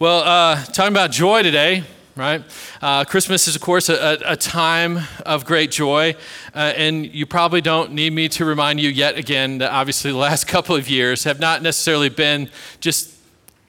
[0.00, 1.84] Well, uh, talking about joy today,
[2.16, 2.42] right?
[2.82, 6.16] Uh, Christmas is, of course, a, a time of great joy.
[6.52, 10.16] Uh, and you probably don't need me to remind you yet again that obviously the
[10.16, 13.13] last couple of years have not necessarily been just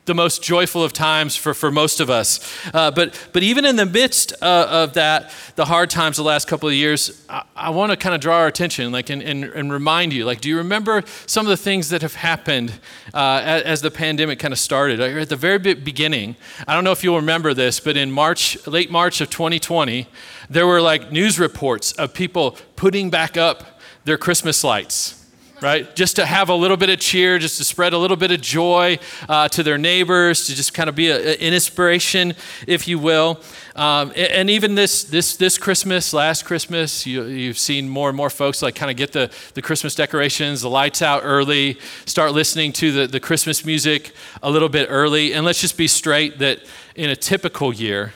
[0.06, 2.40] the most joyful of times for, for most of us.
[2.74, 6.48] Uh, but, but even in the midst uh, of that, the hard times the last
[6.48, 9.44] couple of years, I, I want to kind of draw our attention like, and, and,
[9.44, 12.80] and, remind you, like, do you remember some of the things that have happened
[13.14, 15.00] uh, as, as, the pandemic kind of started?
[15.00, 16.36] At the very beginning,
[16.68, 20.08] I don't know if you'll remember this, but in March, late March of 2020,
[20.50, 25.25] there were like news reports of people putting back up their Christmas lights
[25.62, 25.96] right?
[25.96, 28.42] Just to have a little bit of cheer, just to spread a little bit of
[28.42, 32.34] joy uh, to their neighbors, to just kind of be a, an inspiration,
[32.68, 33.40] if you will.
[33.76, 38.16] Um, and, and, even this, this, this Christmas, last Christmas, you, have seen more and
[38.16, 42.32] more folks like kind of get the, the Christmas decorations, the lights out early, start
[42.34, 45.34] listening to the, the Christmas music a little bit early.
[45.34, 46.60] And let's just be straight that
[46.96, 48.14] in a typical year,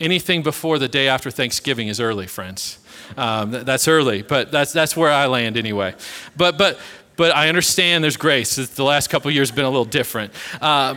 [0.00, 2.78] anything before the day after Thanksgiving is early, friends.
[3.16, 5.94] Um, that's early, but that's, that's where I land anyway.
[6.36, 6.78] But, but,
[7.16, 8.56] but I understand there's grace.
[8.56, 10.32] The last couple years have been a little different.
[10.60, 10.96] Uh,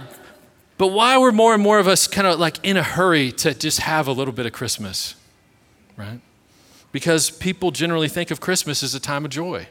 [0.77, 3.53] but why were more and more of us kind of like in a hurry to
[3.53, 5.15] just have a little bit of Christmas,
[5.95, 6.19] right?
[6.91, 9.67] Because people generally think of Christmas as a time of joy.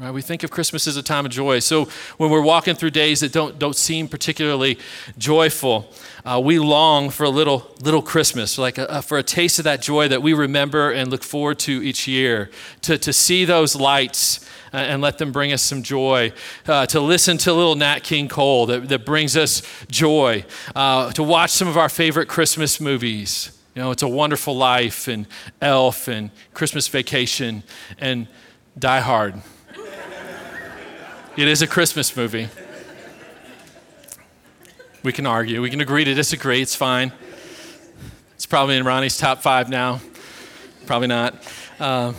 [0.00, 0.12] Right?
[0.12, 1.58] We think of Christmas as a time of joy.
[1.58, 1.86] So
[2.18, 4.78] when we're walking through days that don't, don't seem particularly
[5.18, 5.92] joyful,
[6.24, 9.82] uh, we long for a little, little Christmas, like a, for a taste of that
[9.82, 12.48] joy that we remember and look forward to each year,
[12.82, 16.32] to, to see those lights uh, and let them bring us some joy,
[16.68, 20.44] uh, to listen to little Nat King Cole that, that brings us joy,
[20.76, 23.50] uh, to watch some of our favorite Christmas movies.
[23.74, 25.26] You know, It's a Wonderful Life and
[25.60, 27.64] Elf and Christmas Vacation
[27.98, 28.28] and
[28.78, 29.42] Die Hard.
[31.38, 32.48] It is a Christmas movie.
[35.04, 35.62] We can argue.
[35.62, 36.60] We can agree to disagree.
[36.60, 37.12] It's fine.
[38.34, 40.00] It's probably in Ronnie's top five now.
[40.84, 41.36] Probably not.
[41.78, 42.12] Uh,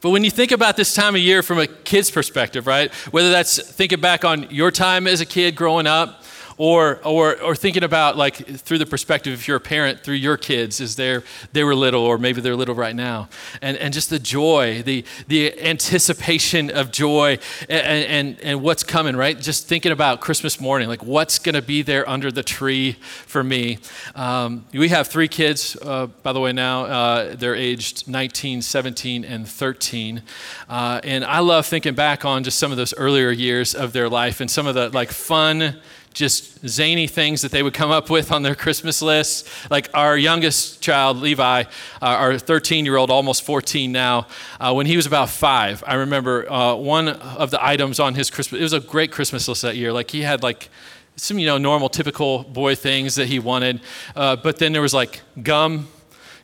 [0.00, 2.92] but when you think about this time of year from a kid's perspective, right?
[3.12, 6.24] Whether that's thinking back on your time as a kid growing up,
[6.58, 10.36] or, or, or thinking about like through the perspective if you're a parent through your
[10.36, 11.20] kids as they
[11.52, 13.28] they were little or maybe they're little right now.
[13.60, 19.16] And, and just the joy the, the anticipation of joy and, and, and what's coming
[19.16, 19.38] right?
[19.38, 22.92] Just thinking about christmas morning like what's going to be there under the tree
[23.26, 23.78] for me?
[24.14, 26.84] Um, we have three kids uh, by the way now.
[26.84, 30.22] Uh, they're aged 19 17 and 13
[30.68, 34.08] uh, and i love thinking back on just some of those earlier years of their
[34.08, 35.76] life and some of the like fun
[36.16, 39.46] just zany things that they would come up with on their Christmas list.
[39.70, 41.64] Like our youngest child, Levi, uh,
[42.00, 44.26] our 13 year old, almost 14 now,
[44.58, 48.30] uh, when he was about five, I remember uh, one of the items on his
[48.30, 49.92] Christmas, it was a great Christmas list that year.
[49.92, 50.70] Like he had like,
[51.18, 53.80] some you know normal typical boy things that he wanted
[54.14, 55.88] uh, but then there was like gum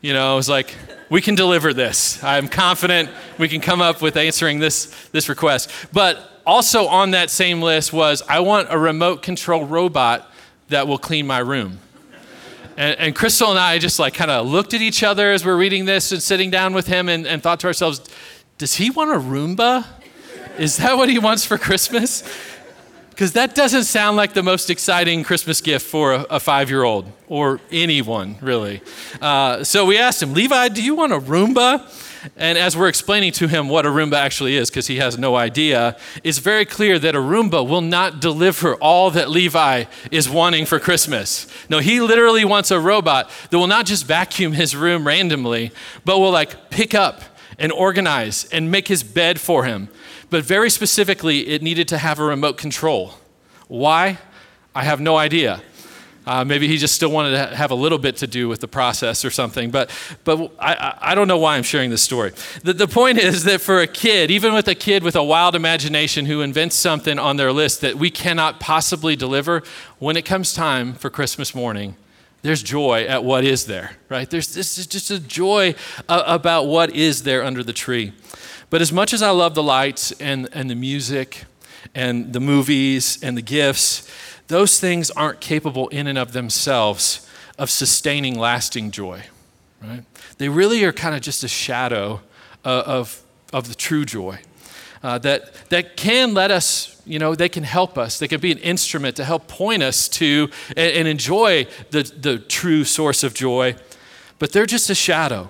[0.02, 0.74] you know, it was like,
[1.08, 2.22] we can deliver this.
[2.24, 3.08] I'm confident
[3.38, 5.70] we can come up with answering this, this request.
[5.92, 10.30] But also on that same list was I want a remote control robot
[10.68, 11.78] that will clean my room.
[12.76, 15.56] And, and Crystal and I just like kind of looked at each other as we're
[15.56, 18.00] reading this and sitting down with him and, and thought to ourselves,
[18.58, 19.86] does he want a Roomba?
[20.58, 22.22] Is that what he wants for Christmas?
[23.22, 26.82] Because that doesn't sound like the most exciting Christmas gift for a, a five year
[26.82, 28.82] old or anyone, really.
[29.20, 31.88] Uh, so we asked him, Levi, do you want a Roomba?
[32.36, 35.36] And as we're explaining to him what a Roomba actually is, because he has no
[35.36, 40.66] idea, it's very clear that a Roomba will not deliver all that Levi is wanting
[40.66, 41.46] for Christmas.
[41.68, 45.70] No, he literally wants a robot that will not just vacuum his room randomly,
[46.04, 47.22] but will like pick up
[47.56, 49.88] and organize and make his bed for him.
[50.32, 53.12] But very specifically, it needed to have a remote control.
[53.68, 54.16] Why?
[54.74, 55.60] I have no idea.
[56.26, 58.66] Uh, maybe he just still wanted to have a little bit to do with the
[58.66, 59.90] process or something, but,
[60.24, 62.32] but I, I don't know why I'm sharing this story.
[62.62, 65.54] The, the point is that for a kid, even with a kid with a wild
[65.54, 69.62] imagination who invents something on their list that we cannot possibly deliver,
[69.98, 71.94] when it comes time for Christmas morning,
[72.42, 74.28] there's joy at what is there, right?
[74.28, 75.74] There's this is just a joy
[76.08, 78.12] uh, about what is there under the tree.
[78.68, 81.44] But as much as I love the lights and, and the music
[81.94, 84.10] and the movies and the gifts,
[84.48, 87.28] those things aren't capable in and of themselves
[87.58, 89.24] of sustaining lasting joy,
[89.82, 90.04] right?
[90.38, 92.22] They really are kind of just a shadow
[92.64, 93.22] of, of,
[93.52, 94.40] of the true joy.
[95.02, 98.18] Uh, that, that can let us, you know, they can help us.
[98.18, 102.38] They can be an instrument to help point us to and, and enjoy the, the
[102.38, 103.76] true source of joy,
[104.38, 105.48] but they're just a shadow,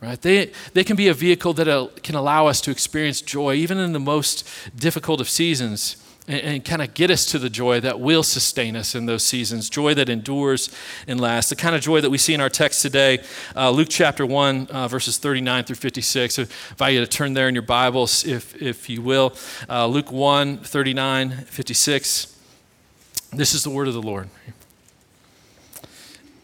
[0.00, 0.20] right?
[0.20, 3.78] They, they can be a vehicle that uh, can allow us to experience joy even
[3.78, 5.96] in the most difficult of seasons
[6.28, 9.24] and, and kind of get us to the joy that will sustain us in those
[9.24, 10.70] seasons, joy that endures
[11.06, 11.50] and lasts.
[11.50, 13.20] The kind of joy that we see in our text today,
[13.54, 16.34] uh, Luke chapter 1, uh, verses 39 through 56.
[16.34, 19.34] So I invite you to turn there in your Bibles, if, if you will.
[19.68, 22.36] Uh, Luke 1, 39, 56.
[23.32, 24.28] This is the word of the Lord.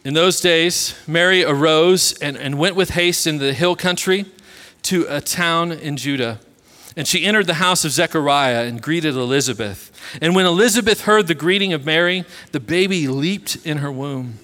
[0.05, 4.25] In those days, Mary arose and, and went with haste into the hill country
[4.83, 6.39] to a town in Judah
[6.95, 9.91] and she entered the house of Zechariah and greeted Elizabeth.
[10.21, 14.39] And when Elizabeth heard the greeting of Mary, the baby leaped in her womb.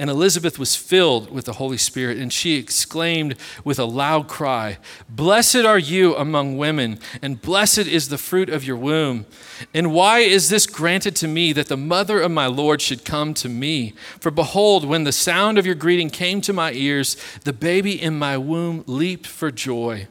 [0.00, 4.78] And Elizabeth was filled with the Holy Spirit, and she exclaimed with a loud cry,
[5.10, 9.26] Blessed are you among women, and blessed is the fruit of your womb.
[9.74, 13.34] And why is this granted to me that the mother of my Lord should come
[13.34, 13.92] to me?
[14.20, 18.18] For behold, when the sound of your greeting came to my ears, the baby in
[18.18, 20.08] my womb leaped for joy.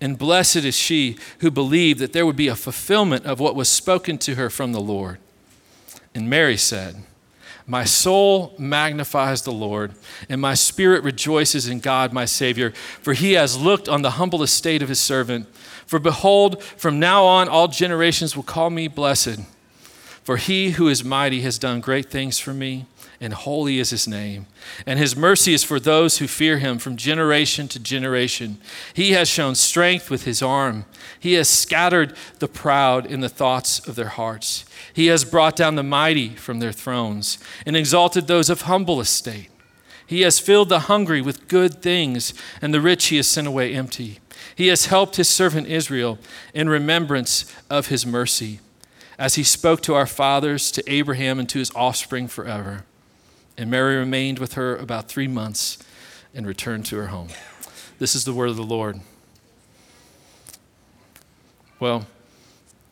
[0.00, 3.68] And blessed is she who believed that there would be a fulfillment of what was
[3.68, 5.18] spoken to her from the Lord.
[6.14, 6.96] And Mary said,
[7.66, 9.94] My soul magnifies the Lord,
[10.28, 14.42] and my spirit rejoices in God my Savior, for he has looked on the humble
[14.42, 15.46] estate of his servant.
[15.86, 19.40] For behold, from now on all generations will call me blessed.
[20.24, 22.86] For he who is mighty has done great things for me
[23.20, 24.46] and holy is his name.
[24.86, 28.58] And his mercy is for those who fear him from generation to generation.
[28.94, 30.86] He has shown strength with his arm.
[31.18, 34.64] He has scattered the proud in the thoughts of their hearts.
[34.94, 39.50] He has brought down the mighty from their thrones and exalted those of humble estate.
[40.06, 43.72] He has filled the hungry with good things, and the rich he has sent away
[43.74, 44.18] empty.
[44.56, 46.18] He has helped his servant Israel
[46.52, 48.58] in remembrance of his mercy,
[49.18, 52.84] as he spoke to our fathers, to Abraham, and to his offspring forever.
[53.60, 55.76] And Mary remained with her about three months
[56.34, 57.28] and returned to her home.
[57.98, 59.00] This is the word of the Lord.
[61.78, 62.06] Well,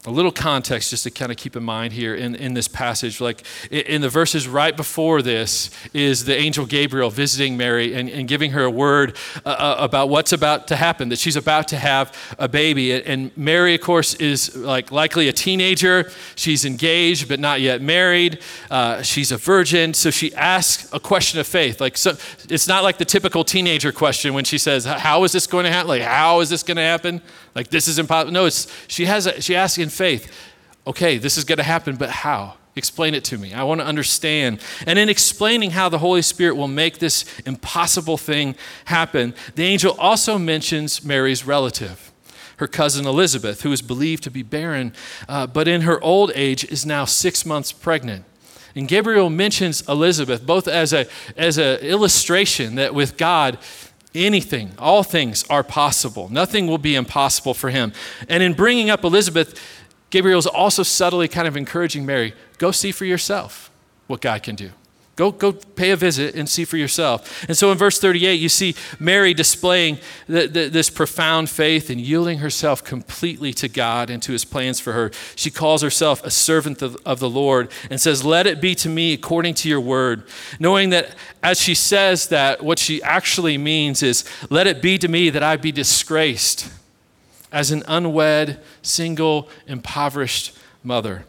[0.07, 3.21] a little context just to kind of keep in mind here in, in this passage.
[3.21, 8.29] Like in the verses right before this is the angel Gabriel visiting Mary and, and
[8.29, 11.77] giving her a word uh, uh, about what's about to happen, that she's about to
[11.77, 12.93] have a baby.
[12.93, 16.11] And Mary, of course, is like likely a teenager.
[16.37, 18.39] She's engaged but not yet married.
[18.71, 19.95] Uh, she's a virgin.
[19.95, 21.81] So she asks a question of faith.
[21.81, 22.17] Like so,
[22.49, 25.73] it's not like the typical teenager question when she says, How is this going to
[25.73, 25.89] happen?
[25.89, 27.21] Like, how is this going to happen?
[27.55, 28.33] Like this is impossible.
[28.33, 30.33] No, it's she has a, she asks in faith,
[30.87, 32.55] okay, this is going to happen, but how?
[32.77, 33.53] Explain it to me.
[33.53, 34.61] I want to understand.
[34.87, 38.55] And in explaining how the Holy Spirit will make this impossible thing
[38.85, 42.13] happen, the angel also mentions Mary's relative,
[42.59, 44.93] her cousin Elizabeth, who is believed to be barren,
[45.29, 48.25] uh, but in her old age is now six months pregnant.
[48.77, 51.07] And Gabriel mentions Elizabeth both as a
[51.37, 53.59] as an illustration that with God,
[54.15, 56.29] anything, all things are possible.
[56.29, 57.93] Nothing will be impossible for him.
[58.29, 59.61] And in bringing up Elizabeth,
[60.11, 63.71] Gabriel is also subtly kind of encouraging Mary go see for yourself
[64.07, 64.71] what God can do.
[65.19, 67.45] Go, go pay a visit and see for yourself.
[67.49, 69.99] And so in verse 38, you see Mary displaying
[70.29, 74.79] the, the, this profound faith and yielding herself completely to God and to his plans
[74.79, 75.11] for her.
[75.35, 78.89] She calls herself a servant of, of the Lord and says, Let it be to
[78.89, 80.23] me according to your word.
[80.61, 85.09] Knowing that as she says that, what she actually means is, Let it be to
[85.09, 86.71] me that I be disgraced
[87.51, 91.25] as an unwed, single, impoverished mother.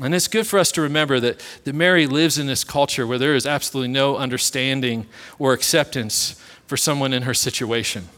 [0.00, 3.18] And it's good for us to remember that, that Mary lives in this culture where
[3.18, 5.06] there is absolutely no understanding
[5.38, 8.08] or acceptance for someone in her situation.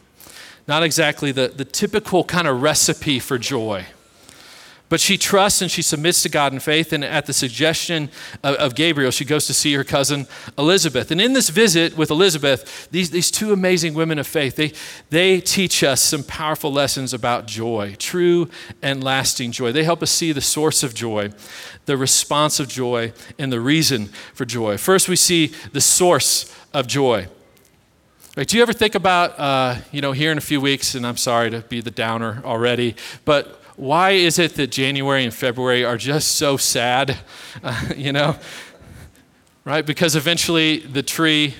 [0.68, 3.86] Not exactly the, the typical kind of recipe for joy.
[4.90, 6.92] But she trusts and she submits to God in faith.
[6.92, 8.10] And at the suggestion
[8.42, 10.26] of, of, Gabriel, she goes to see her cousin
[10.58, 11.12] Elizabeth.
[11.12, 14.72] And in this visit with Elizabeth, these, these two amazing women of faith, they,
[15.08, 18.50] they teach us some powerful lessons about joy, true
[18.82, 19.70] and lasting joy.
[19.70, 21.30] They help us see the source of joy,
[21.86, 24.76] the response of joy, and the reason for joy.
[24.76, 27.28] First, we see the source of joy.
[28.36, 31.06] Right, do you ever think about, uh, you know, here in a few weeks, and
[31.06, 35.86] I'm sorry to be the downer already, but why is it that January and February
[35.86, 37.16] are just so sad?
[37.64, 38.36] Uh, you know,
[39.64, 39.86] right?
[39.86, 41.54] Because eventually the tree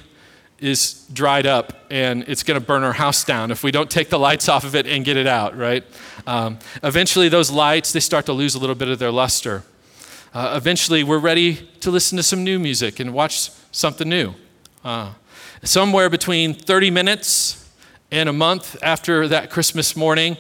[0.59, 4.11] is dried up and it's going to burn our house down if we don't take
[4.11, 5.83] the lights off of it and get it out, right?
[6.27, 9.63] Um, eventually those lights, they start to lose a little bit of their luster.
[10.35, 14.35] Uh, eventually we're ready to listen to some new music and watch something new.
[14.85, 15.15] Uh,
[15.65, 17.73] somewhere between 30 minutes
[18.11, 20.37] and a month after that Christmas morning,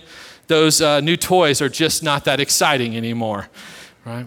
[0.50, 3.48] those uh, new toys are just not that exciting anymore,
[4.04, 4.26] right?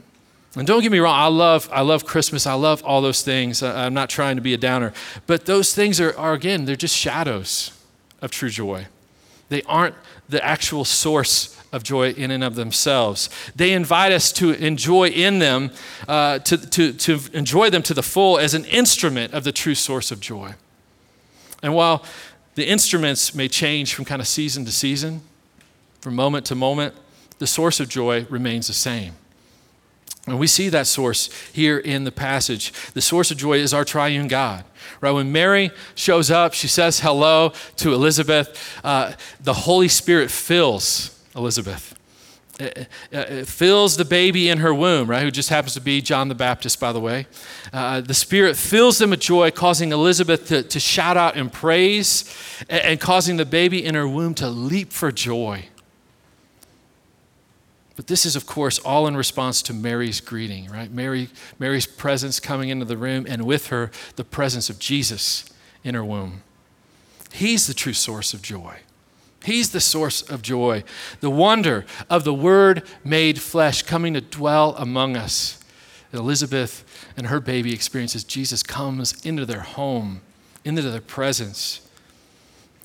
[0.56, 2.48] And don't get me wrong, I love, I love Christmas.
[2.48, 3.62] I love all those things.
[3.62, 4.94] I'm not trying to be a downer.
[5.28, 7.78] But those things are, are, again, they're just shadows
[8.22, 8.88] of true joy.
[9.50, 9.96] They aren't
[10.30, 13.30] the actual source of joy in and of themselves.
[13.56, 15.72] They invite us to enjoy in them,
[16.08, 19.76] uh, to, to, to enjoy them to the full as an instrument of the true
[19.76, 20.54] source of joy.
[21.62, 22.06] And while
[22.56, 25.22] the instruments may change from kind of season to season,
[26.04, 26.94] from moment to moment,
[27.40, 29.14] the source of joy remains the same.
[30.28, 32.74] And we see that source here in the passage.
[32.92, 34.66] The source of joy is our triune God.
[35.00, 35.12] Right?
[35.12, 38.82] When Mary shows up, she says hello to Elizabeth.
[38.84, 41.98] Uh, the Holy Spirit fills Elizabeth.
[42.60, 45.24] It, it, fills the baby in her womb, right?
[45.24, 47.28] Who just happens to be John the Baptist, by the way.
[47.72, 52.26] Uh, the Spirit fills them with joy, causing Elizabeth to, to shout out in praise
[52.68, 55.68] and, and causing the baby in her womb to leap for joy.
[57.96, 60.92] But this is, of course, all in response to Mary's greeting, right?
[60.92, 65.46] Mary, Mary's presence coming into the room, and with her, the presence of Jesus
[65.84, 66.42] in her womb.
[67.32, 68.78] He's the true source of joy.
[69.44, 70.84] He's the source of joy,
[71.20, 75.60] the wonder of the Word made flesh coming to dwell among us.
[76.14, 76.86] Elizabeth
[77.18, 80.22] and her baby experiences Jesus comes into their home,
[80.64, 81.82] into their presence.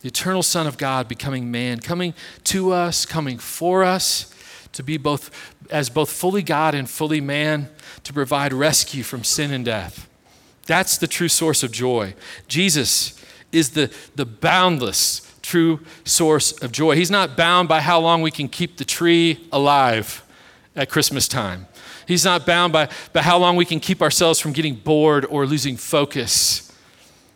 [0.01, 4.35] The eternal Son of God becoming man, coming to us, coming for us
[4.73, 5.31] to be both
[5.71, 7.69] as both fully God and fully man
[8.05, 10.09] to provide rescue from sin and death.
[10.67, 12.15] That's the true source of joy.
[12.47, 13.23] Jesus
[13.53, 16.95] is the, the boundless true source of joy.
[16.95, 20.23] He's not bound by how long we can keep the tree alive
[20.77, 21.67] at Christmas time.
[22.07, 25.47] He's not bound by, by how long we can keep ourselves from getting bored or
[25.47, 26.71] losing focus.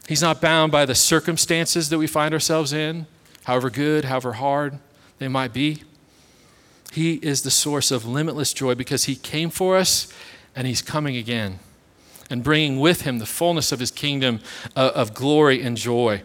[0.08, 3.06] He's not bound by the circumstances that we find ourselves in,
[3.44, 4.78] however good, however hard
[5.18, 5.82] they might be.
[6.92, 10.12] He is the source of limitless joy because He came for us
[10.54, 11.58] and He's coming again
[12.28, 14.40] and bringing with Him the fullness of His kingdom
[14.76, 16.22] uh, of glory and joy.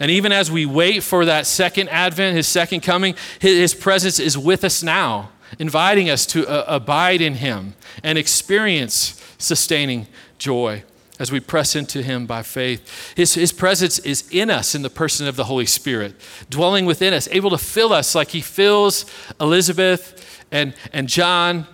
[0.00, 4.38] And even as we wait for that second advent, His second coming, His presence is
[4.38, 10.06] with us now, inviting us to uh, abide in Him and experience sustaining
[10.38, 10.84] joy
[11.18, 13.14] as we press into Him by faith.
[13.16, 16.14] His, his presence is in us in the person of the Holy Spirit,
[16.50, 19.06] dwelling within us, able to fill us like He fills
[19.40, 21.66] Elizabeth and, and John,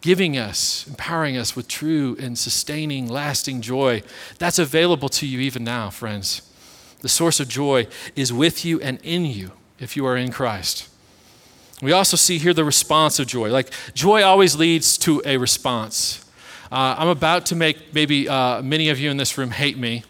[0.00, 4.02] giving us, empowering us with true and sustaining, lasting joy.
[4.38, 6.42] That's available to you even now, friends.
[7.00, 10.88] The source of joy is with you and in you if you are in Christ.
[11.80, 13.50] We also see here the response of joy.
[13.50, 16.21] Like, joy always leads to a response.
[16.72, 20.04] Uh, I'm about to make maybe uh, many of you in this room hate me,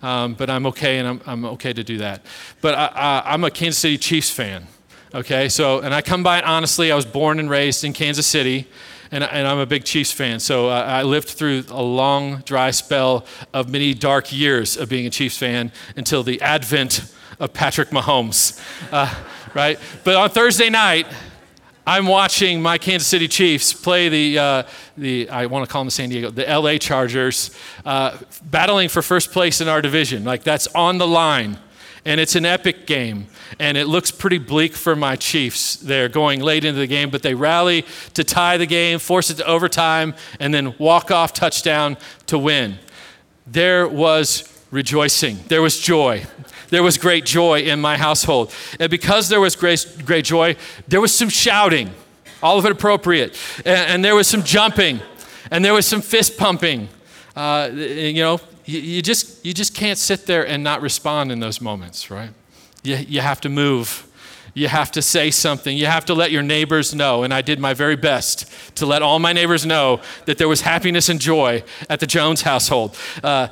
[0.00, 2.24] um, but I'm okay and I'm, I'm okay to do that.
[2.60, 4.68] But I, am a Kansas City Chiefs fan,
[5.12, 5.48] okay?
[5.48, 6.92] So, and I come by it honestly.
[6.92, 8.68] I was born and raised in Kansas City.
[9.10, 10.38] And, and, I'm a big Chiefs fan.
[10.38, 15.06] So uh, I lived through a long, dry spell of many dark years of being
[15.06, 18.60] a Chiefs fan until the advent of Patrick Mahomes,
[18.92, 19.12] uh,
[19.52, 19.80] right?
[20.04, 21.08] But on Thursday night,
[21.86, 24.62] I'm watching my Kansas City Chiefs play the, uh,
[24.96, 27.50] the I want to call them the San Diego, the LA Chargers,
[27.84, 30.24] uh, battling for first place in our division.
[30.24, 31.58] Like that's on the line.
[32.06, 33.26] And it's an epic game.
[33.58, 35.76] And it looks pretty bleak for my Chiefs.
[35.76, 39.36] They're going late into the game, but they rally to tie the game, force it
[39.36, 42.78] to overtime, and then walk off touchdown to win.
[43.46, 46.26] There was rejoicing, there was joy
[46.74, 48.52] there was great joy in my household.
[48.80, 50.56] And because there was great, great joy,
[50.88, 51.90] there was some shouting,
[52.42, 53.38] all of it appropriate.
[53.58, 55.00] And, and there was some jumping,
[55.52, 56.88] and there was some fist pumping.
[57.36, 61.38] Uh, you know, you, you, just, you just can't sit there and not respond in
[61.38, 62.30] those moments, right?
[62.82, 64.10] You, you have to move.
[64.52, 65.76] You have to say something.
[65.76, 67.24] You have to let your neighbors know.
[67.24, 70.60] And I did my very best to let all my neighbors know that there was
[70.60, 72.96] happiness and joy at the Jones household.
[73.22, 73.48] Uh,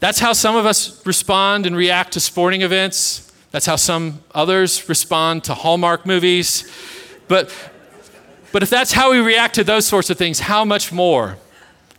[0.00, 3.32] that's how some of us respond and react to sporting events.
[3.50, 6.70] That's how some others respond to Hallmark movies.
[7.28, 7.54] But,
[8.52, 11.38] but if that's how we react to those sorts of things, how much more,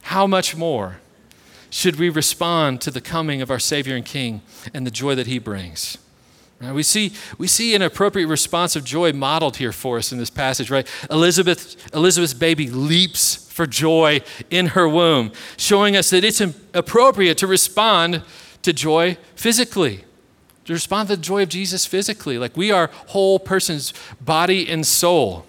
[0.04, 0.98] how much more
[1.70, 4.42] should we respond to the coming of our Savior and King
[4.74, 5.98] and the joy that He brings?
[6.60, 10.32] We, see, we see an appropriate response of joy modeled here for us in this
[10.32, 10.88] passage, right?
[11.12, 16.42] Elizabeth, Elizabeth's baby leaps for joy in her womb, showing us that it's
[16.74, 18.24] appropriate to respond
[18.64, 20.04] to joy physically,
[20.66, 22.40] to respond to the joy of Jesus physically.
[22.40, 25.46] Like we are whole persons, body and soul.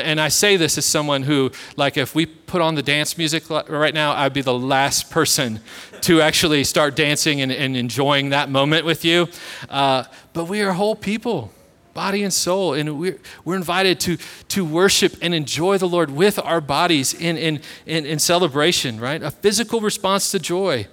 [0.00, 3.48] And I say this as someone who, like, if we put on the dance music
[3.50, 5.60] right now, I'd be the last person
[6.02, 9.28] to actually start dancing and, and enjoying that moment with you.
[9.68, 11.52] Uh, but we are whole people
[11.94, 12.74] body and soul.
[12.74, 14.16] And we're, we're invited to,
[14.48, 19.22] to worship and enjoy the Lord with our bodies in, in, in, in celebration, right?
[19.22, 20.86] A physical response to joy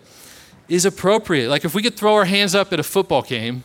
[0.68, 1.50] is appropriate.
[1.50, 3.64] Like if we could throw our hands up at a football game,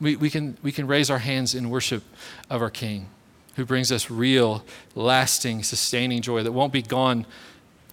[0.00, 2.02] we, we, can, we can raise our hands in worship
[2.50, 3.08] of our King.
[3.56, 7.26] Who brings us real, lasting, sustaining joy that won't be gone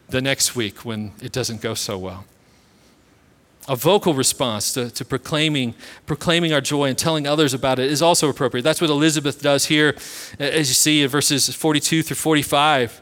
[0.09, 2.25] the next week when it doesn't go so well.
[3.67, 5.75] A vocal response to, to proclaiming,
[6.05, 8.63] proclaiming our joy and telling others about it is also appropriate.
[8.63, 9.95] That's what Elizabeth does here,
[10.39, 13.01] as you see in verses 42 through 45.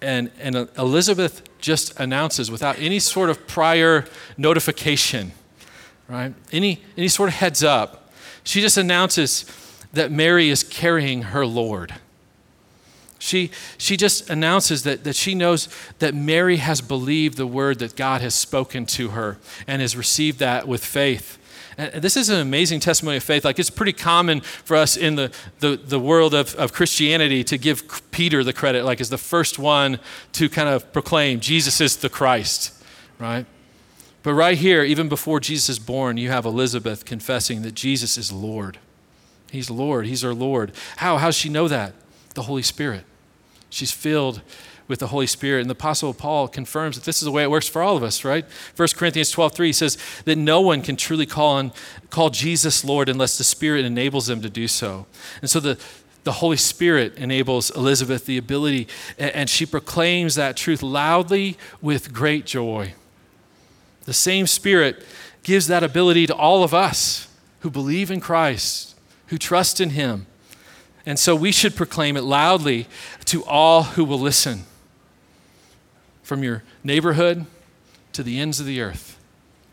[0.00, 4.04] and, and Elizabeth just announces without any sort of prior
[4.36, 5.32] notification,
[6.08, 6.34] right?
[6.52, 8.12] Any, any sort of heads up.
[8.44, 9.44] She just announces
[9.92, 11.94] that Mary is carrying her Lord.
[13.18, 17.96] She, she just announces that, that she knows that Mary has believed the word that
[17.96, 21.36] God has spoken to her and has received that with faith.
[21.78, 23.44] This is an amazing testimony of faith.
[23.44, 27.56] Like it's pretty common for us in the, the, the world of, of Christianity to
[27.56, 30.00] give Peter the credit, like as the first one
[30.32, 32.74] to kind of proclaim Jesus is the Christ,
[33.20, 33.46] right?
[34.24, 38.32] But right here, even before Jesus is born, you have Elizabeth confessing that Jesus is
[38.32, 38.78] Lord.
[39.52, 40.06] He's Lord.
[40.06, 40.72] He's our Lord.
[40.96, 41.16] How?
[41.18, 41.94] How does she know that?
[42.34, 43.04] The Holy Spirit.
[43.70, 44.42] She's filled
[44.88, 45.60] with the Holy Spirit.
[45.60, 48.02] And the Apostle Paul confirms that this is the way it works for all of
[48.02, 48.44] us, right?
[48.74, 51.72] 1 Corinthians 12 3 says that no one can truly call, on,
[52.10, 55.06] call Jesus Lord unless the Spirit enables them to do so.
[55.42, 55.78] And so the,
[56.24, 62.46] the Holy Spirit enables Elizabeth the ability, and she proclaims that truth loudly with great
[62.46, 62.94] joy.
[64.04, 65.04] The same Spirit
[65.42, 67.28] gives that ability to all of us
[67.60, 70.26] who believe in Christ, who trust in Him.
[71.04, 72.86] And so we should proclaim it loudly
[73.26, 74.64] to all who will listen
[76.28, 77.46] from your neighborhood
[78.12, 79.18] to the ends of the earth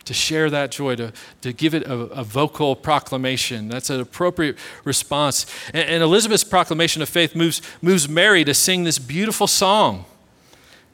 [0.05, 3.67] to share that joy, to, to give it a, a vocal proclamation.
[3.67, 5.45] That's an appropriate response.
[5.73, 10.05] And, and, Elizabeth's proclamation of faith moves, moves Mary to sing this beautiful song,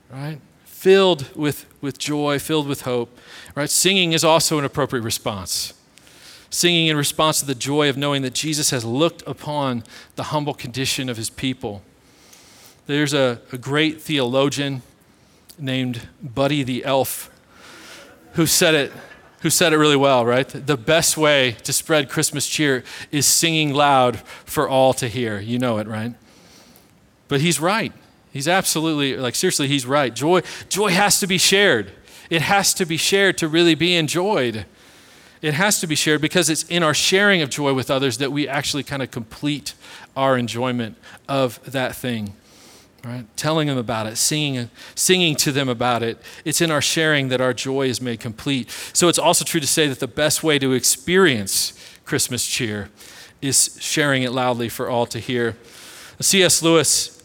[0.10, 0.40] right?
[0.64, 3.16] Filled with, with joy, filled with hope,
[3.54, 3.70] right?
[3.70, 5.74] Singing is also an appropriate response.
[6.50, 9.84] Singing in response to the joy of knowing that Jesus has looked upon
[10.16, 11.84] the humble condition of his people.
[12.88, 14.82] There's a, a great theologian
[15.62, 17.30] named Buddy the Elf
[18.34, 18.92] who said it
[19.42, 20.48] who said it really well, right?
[20.48, 25.40] The best way to spread Christmas cheer is singing loud for all to hear.
[25.40, 26.14] You know it, right?
[27.28, 27.92] But he's right.
[28.32, 30.14] He's absolutely like seriously, he's right.
[30.14, 31.92] Joy joy has to be shared.
[32.30, 34.66] It has to be shared to really be enjoyed.
[35.42, 38.32] It has to be shared because it's in our sharing of joy with others that
[38.32, 39.74] we actually kind of complete
[40.16, 40.98] our enjoyment
[41.28, 42.34] of that thing
[43.04, 43.26] right?
[43.36, 46.20] Telling them about it, singing, singing to them about it.
[46.46, 48.70] It's in our sharing that our joy is made complete.
[48.94, 51.74] So it's also true to say that the best way to experience
[52.06, 52.90] Christmas cheer
[53.42, 55.56] is sharing it loudly for all to hear.
[56.20, 56.62] C.S.
[56.62, 57.24] Lewis,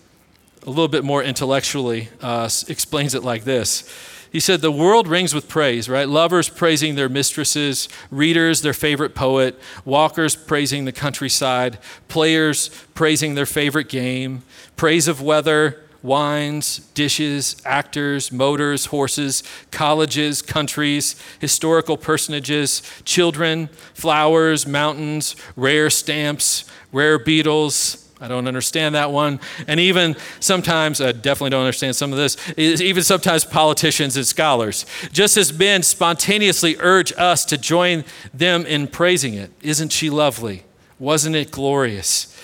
[0.62, 3.82] a little bit more intellectually, uh, explains it like this.
[4.30, 6.08] He said, The world rings with praise, right?
[6.08, 13.46] Lovers praising their mistresses, readers their favorite poet, walkers praising the countryside, players praising their
[13.46, 14.42] favorite game,
[14.76, 25.34] praise of weather, wines, dishes, actors, motors, horses, colleges, countries, historical personages, children, flowers, mountains,
[25.56, 28.05] rare stamps, rare beetles.
[28.18, 29.40] I don't understand that one.
[29.66, 34.86] And even sometimes, I definitely don't understand some of this, even sometimes politicians and scholars.
[35.12, 39.50] Just as men spontaneously urge us to join them in praising it.
[39.60, 40.64] Isn't she lovely?
[40.98, 42.34] Wasn't it glorious?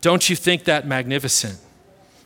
[0.00, 1.58] Don't you think that magnificent?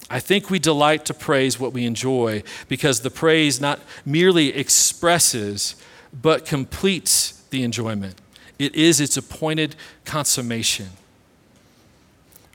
[0.09, 5.77] I think we delight to praise what we enjoy because the praise not merely expresses,
[6.13, 8.15] but completes the enjoyment.
[8.59, 10.89] It is its appointed consummation.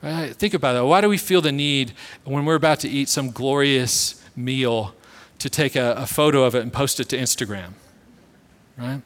[0.02, 0.34] Right?
[0.34, 0.86] Think about that.
[0.86, 4.96] Why do we feel the need when we're about to eat some glorious meal
[5.40, 7.74] to take a, a photo of it and post it to Instagram?
[8.78, 9.02] Right?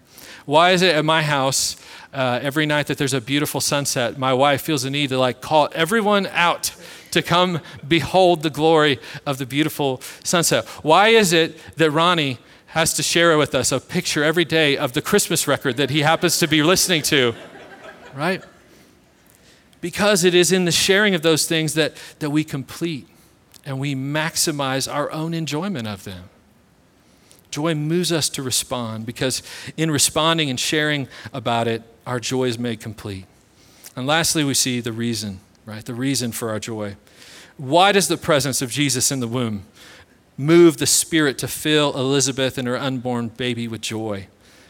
[0.45, 1.77] Why is it at my house
[2.13, 5.41] uh, every night that there's a beautiful sunset, my wife feels the need to like
[5.41, 6.73] call everyone out
[7.11, 10.65] to come behold the glory of the beautiful sunset.
[10.83, 14.93] Why is it that Ronnie has to share with us a picture every day of
[14.93, 17.33] the Christmas record that he happens to be listening to?
[18.15, 18.43] Right?
[19.83, 23.05] Because it is in the sharing of those things that, that we complete
[23.65, 26.29] and we maximize our own enjoyment of them.
[27.51, 29.43] Joy moves us to respond because
[29.75, 33.25] in responding and sharing about it, our joy is made complete.
[33.95, 35.85] And lastly, we see the reason right?
[35.85, 36.95] The reason for our joy.
[37.57, 39.63] Why does the presence of Jesus in the womb
[40.37, 44.27] move the Spirit to fill Elizabeth and her unborn baby with joy.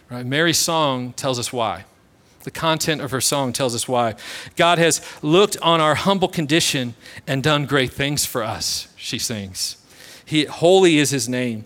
[0.09, 0.25] Right?
[0.25, 1.85] Mary's song tells us why.
[2.43, 4.15] The content of her song tells us why.
[4.55, 6.93] God has looked on our humble condition
[7.25, 9.77] and done great things for us, she sings.
[10.25, 11.65] He, holy is his name.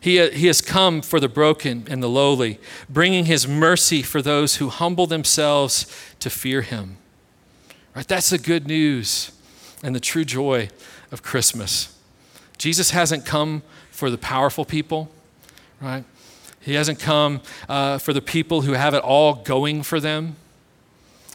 [0.00, 2.58] He, he has come for the broken and the lowly,
[2.88, 5.86] bringing his mercy for those who humble themselves
[6.20, 6.96] to fear him.
[7.94, 8.08] Right?
[8.08, 9.32] That's the good news
[9.82, 10.70] and the true joy
[11.12, 11.96] of Christmas.
[12.56, 15.10] Jesus hasn't come for the powerful people,
[15.80, 16.04] right?
[16.60, 20.36] He hasn't come uh, for the people who have it all going for them.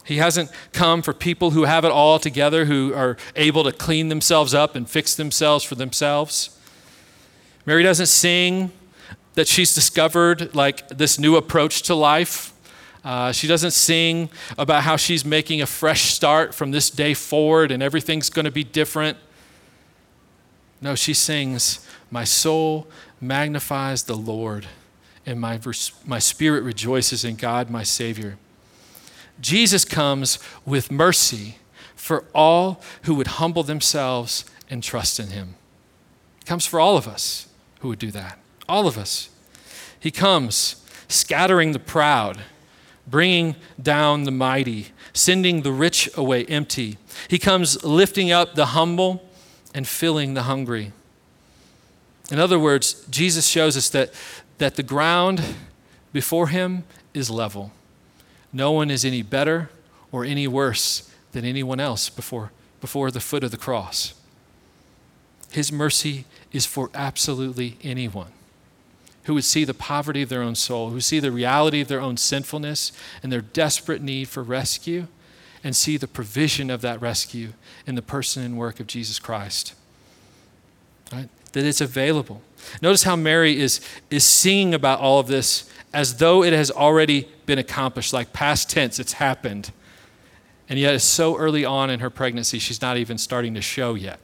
[0.04, 4.08] He hasn't come for people who have it all together, who are able to clean
[4.08, 6.56] themselves up and fix themselves for themselves.
[7.66, 8.70] Mary doesn't sing
[9.34, 12.52] that she's discovered like this new approach to life.
[13.04, 17.72] Uh, she doesn't sing about how she's making a fresh start from this day forward
[17.72, 19.18] and everything's going to be different.
[20.80, 22.86] No, she sings, My soul
[23.20, 24.66] magnifies the Lord,
[25.26, 25.58] and my,
[26.06, 28.38] my spirit rejoices in God, my Savior.
[29.40, 31.58] Jesus comes with mercy
[31.94, 35.56] for all who would humble themselves and trust in him.
[36.38, 37.48] He comes for all of us
[37.80, 38.38] who would do that.
[38.68, 39.28] All of us.
[39.98, 42.38] He comes scattering the proud,
[43.06, 46.98] bringing down the mighty, sending the rich away empty.
[47.28, 49.28] He comes lifting up the humble
[49.74, 50.92] and filling the hungry.
[52.30, 54.12] In other words, Jesus shows us that,
[54.58, 55.42] that the ground
[56.12, 57.72] before him is level.
[58.52, 59.70] No one is any better
[60.12, 64.14] or any worse than anyone else before, before the foot of the cross.
[65.50, 68.32] His mercy is for absolutely anyone
[69.24, 72.00] who would see the poverty of their own soul, who see the reality of their
[72.00, 72.92] own sinfulness
[73.22, 75.08] and their desperate need for rescue,
[75.64, 77.52] and see the provision of that rescue
[77.86, 79.74] in the person and work of Jesus Christ.
[81.12, 81.28] Right?
[81.52, 82.40] That it's available.
[82.82, 87.28] Notice how Mary is, is singing about all of this as though it has already
[87.46, 89.70] been accomplished, like past tense, it's happened.
[90.68, 93.94] And yet, it's so early on in her pregnancy, she's not even starting to show
[93.94, 94.18] yet.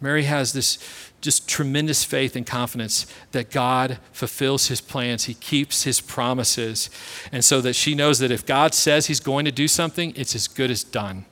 [0.00, 0.78] Mary has this
[1.20, 6.90] just tremendous faith and confidence that God fulfills his plans, he keeps his promises.
[7.32, 10.34] And so that she knows that if God says he's going to do something, it's
[10.34, 11.24] as good as done.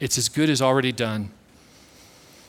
[0.00, 1.30] It's as good as already done.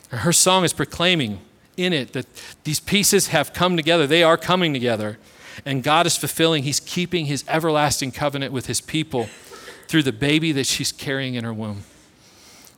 [0.10, 1.42] Her song is proclaiming
[1.78, 2.26] in it that
[2.64, 5.18] these pieces have come together, they are coming together.
[5.66, 9.30] And God is fulfilling, he's keeping his everlasting covenant with his people
[9.88, 11.84] through the baby that she's carrying in her womb.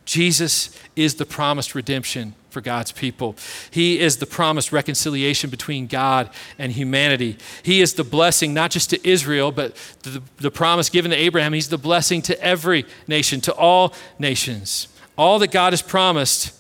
[0.06, 3.36] Jesus is the promised redemption for God's people.
[3.72, 7.38] He is the promised reconciliation between God and humanity.
[7.62, 11.52] He is the blessing not just to Israel, but the, the promise given to Abraham.
[11.52, 14.88] He's the blessing to every nation, to all nations.
[15.18, 16.54] All that God has promised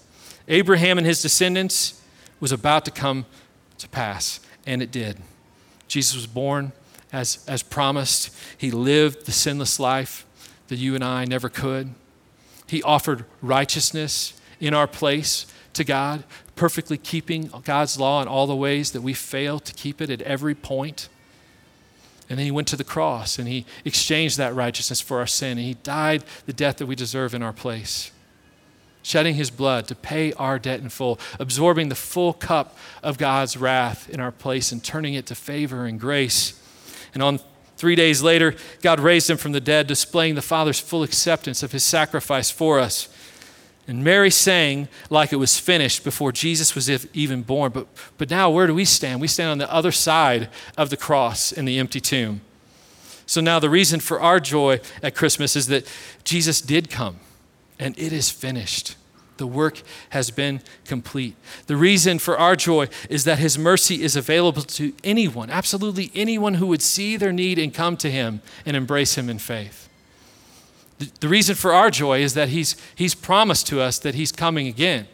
[0.50, 1.97] Abraham and his descendants
[2.40, 3.26] was about to come
[3.78, 5.18] to pass, and it did.
[5.88, 6.72] Jesus was born
[7.12, 8.36] as, as promised.
[8.58, 10.26] He lived the sinless life
[10.68, 11.94] that you and I never could.
[12.68, 16.24] He offered righteousness in our place to God,
[16.56, 20.22] perfectly keeping God's law in all the ways that we fail to keep it at
[20.24, 21.08] every point.
[22.30, 25.58] And then he went to the cross and he exchanged that righteousness for our sin.
[25.58, 28.12] And he died the death that we deserve in our place,
[29.08, 33.56] shedding his blood to pay our debt in full, absorbing the full cup of God's
[33.56, 36.62] wrath in our place and turning it to favor and grace.
[37.14, 37.40] And on
[37.78, 41.74] Three days later, God raised him from the dead, displaying the Father's full acceptance of
[41.74, 43.08] his sacrifice for us.
[43.88, 47.72] And Mary sang like it was finished before Jesus was even born.
[47.72, 49.22] But, but now, where do we stand?
[49.22, 52.42] We stand on the other side of the cross in the empty tomb.
[53.28, 55.86] So now, the reason for our joy at Christmas is that
[56.24, 57.18] Jesus did come,
[57.80, 58.96] and it is finished.
[59.38, 61.36] The work has been complete.
[61.68, 66.56] The reason for our joy is that His mercy is available to anyone, absolutely anyone
[66.56, 69.90] who would see their need and come to Him and embrace Him in faith.
[71.20, 74.68] The, reason for our joy is that he's, he's promised to us that He's coming
[74.68, 75.08] again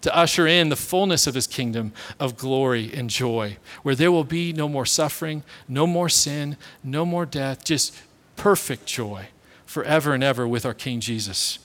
[0.00, 4.24] to usher in the fullness of His kingdom of glory and joy, where there will
[4.24, 7.94] be no more suffering, no more sin, no more death, just
[8.36, 9.26] perfect joy
[9.66, 11.58] forever and ever with our King Jesus.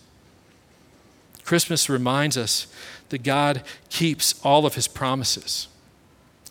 [1.43, 2.67] Christmas reminds us
[3.10, 5.67] that God keeps all of his promises.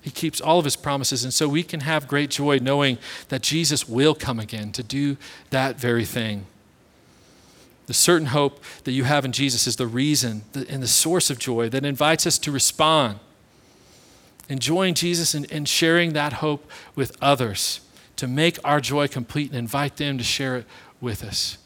[0.02, 1.24] He keeps all of his promises.
[1.24, 5.16] And so we can have great joy knowing that Jesus will come again to do
[5.50, 6.46] that very thing.
[7.86, 11.38] The certain hope that you have in Jesus is the reason and the source of
[11.38, 13.18] joy that invites us to respond.
[14.48, 17.80] Enjoying Jesus and, and sharing that hope with others
[18.16, 20.66] to make our joy complete and invite them to share it
[21.00, 21.58] with us.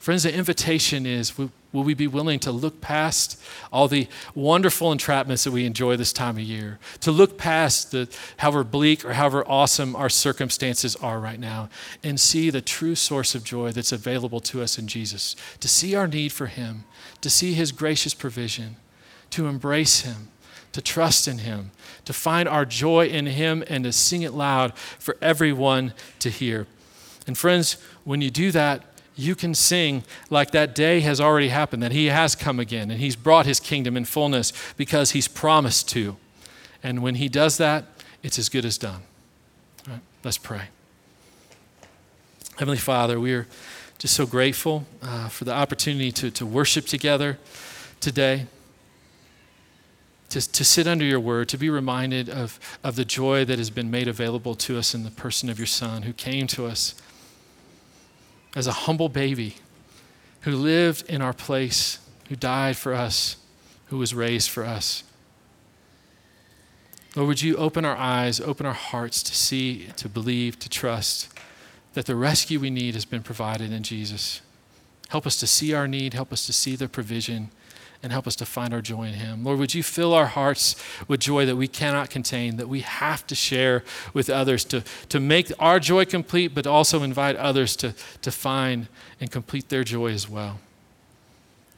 [0.00, 1.36] Friends, the invitation is
[1.70, 3.38] Will we be willing to look past
[3.70, 6.78] all the wonderful entrapments that we enjoy this time of year?
[7.00, 8.08] To look past the
[8.38, 11.68] however bleak or however awesome our circumstances are right now
[12.02, 15.36] and see the true source of joy that's available to us in Jesus.
[15.60, 16.84] To see our need for Him,
[17.20, 18.76] to see His gracious provision,
[19.30, 20.28] to embrace Him,
[20.72, 21.70] to trust in Him,
[22.06, 26.66] to find our joy in Him, and to sing it loud for everyone to hear.
[27.26, 28.86] And friends, when you do that,
[29.18, 33.00] you can sing like that day has already happened, that He has come again, and
[33.00, 36.16] He's brought His kingdom in fullness because He's promised to.
[36.82, 37.84] And when He does that,
[38.22, 39.02] it's as good as done.
[39.86, 40.68] All right, let's pray.
[42.58, 43.48] Heavenly Father, we are
[43.98, 47.38] just so grateful uh, for the opportunity to, to worship together
[48.00, 48.46] today,
[50.28, 53.70] to, to sit under your word, to be reminded of, of the joy that has
[53.70, 56.94] been made available to us in the person of your Son who came to us
[58.54, 59.56] as a humble baby
[60.42, 63.36] who lived in our place, who died for us,
[63.86, 65.04] who was raised for us.
[67.16, 71.28] Lord, would you open our eyes, open our hearts to see, to believe, to trust
[71.94, 74.40] that the rescue we need has been provided in Jesus.
[75.08, 77.50] Help us to see our need, help us to see the provision,
[78.02, 79.44] and help us to find our joy in Him.
[79.44, 80.76] Lord, would you fill our hearts
[81.08, 83.82] with joy that we cannot contain, that we have to share
[84.14, 88.88] with others to, to make our joy complete, but also invite others to, to find
[89.20, 90.60] and complete their joy as well.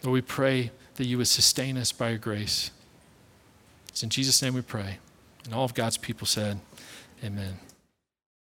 [0.02, 2.70] Lord, we pray that you would sustain us by your grace.
[3.88, 4.98] It's in Jesus' name we pray.
[5.44, 6.60] And all of God's people said,
[7.24, 7.58] Amen.